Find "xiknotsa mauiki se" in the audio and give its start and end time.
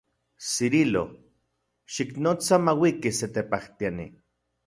1.97-3.27